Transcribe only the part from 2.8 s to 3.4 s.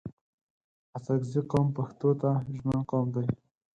قوم دی